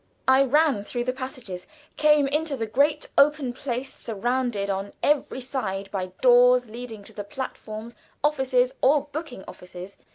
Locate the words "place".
3.53-3.93